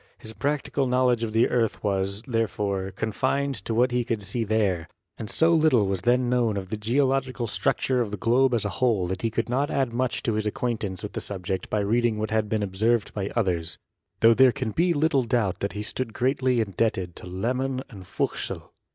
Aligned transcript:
His 0.17 0.33
practical 0.33 0.87
knowledge 0.87 1.21
of 1.21 1.31
the 1.31 1.47
earth 1.47 1.83
was, 1.83 2.23
there 2.23 2.47
fore, 2.47 2.89
confined 2.89 3.53
to 3.65 3.73
what 3.75 3.91
he 3.91 4.03
could 4.03 4.23
see 4.23 4.43
there, 4.43 4.87
and 5.19 5.29
so 5.29 5.55
Httle 5.55 5.87
was 5.87 6.01
then 6.01 6.27
known 6.27 6.57
of 6.57 6.69
the 6.69 6.75
geological 6.75 7.45
structure 7.45 8.01
of 8.01 8.09
the 8.09 8.17
globe 8.17 8.55
as 8.55 8.65
a 8.65 8.69
whole 8.81 9.05
that 9.05 9.21
he 9.21 9.29
could 9.29 9.47
not 9.47 9.69
add 9.69 9.93
much 9.93 10.23
to 10.23 10.33
his 10.33 10.47
acquaintance 10.47 11.03
with 11.03 11.11
the 11.13 11.21
subject 11.21 11.69
by 11.69 11.81
reading 11.81 12.17
what 12.17 12.31
had 12.31 12.49
been 12.49 12.63
observed 12.63 13.13
by 13.13 13.29
others, 13.35 13.77
tho 14.21 14.33
there 14.33 14.51
can 14.51 14.71
be 14.71 14.91
little 14.91 15.21
doubt 15.23 15.59
that 15.59 15.73
he 15.73 15.83
stood 15.83 16.15
greatly 16.15 16.59
indebted 16.61 17.15
to 17.17 17.27
Lehmann 17.27 17.83
and 17.87 18.07
Fuchsel. 18.07 18.73